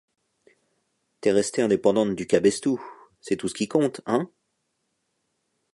T’es 1.19 1.31
restée 1.31 1.61
indépendante 1.61 2.15
du 2.15 2.25
cabestou, 2.25 2.83
c’est 3.19 3.35
tout 3.37 3.47
ce 3.47 3.53
qui 3.53 3.67
compte, 3.67 4.01
hein. 4.07 4.31